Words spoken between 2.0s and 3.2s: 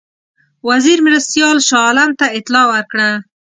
ته اطلاع ورکړه.